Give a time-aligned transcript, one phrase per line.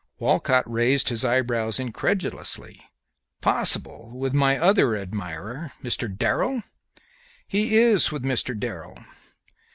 [0.17, 2.81] Walcott raised his eyebrows incredulously.
[3.39, 4.17] "Possible!
[4.17, 6.07] With my other admirer, Mr.
[6.11, 6.63] Darrell?"
[7.47, 8.59] "He is with Mr.
[8.59, 8.97] Darrell."